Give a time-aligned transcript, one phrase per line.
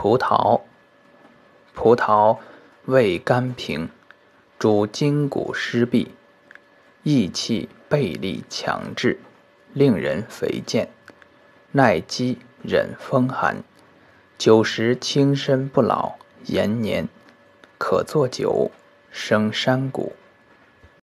[0.00, 0.60] 葡萄，
[1.74, 2.38] 葡萄
[2.84, 3.88] 味甘平，
[4.56, 6.06] 主筋骨湿痹，
[7.02, 9.18] 益气背力强志，
[9.72, 10.88] 令人肥健，
[11.72, 13.64] 耐饥忍风寒，
[14.38, 17.08] 久食轻身不老延年，
[17.76, 18.70] 可作酒，
[19.10, 20.12] 生山谷。